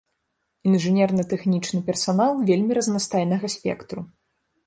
[0.69, 3.99] Інжынерна-тэхнічны персанал вельмі разнастайнага спектру.